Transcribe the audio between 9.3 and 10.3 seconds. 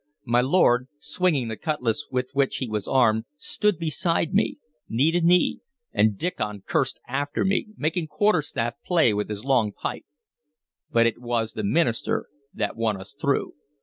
long pike.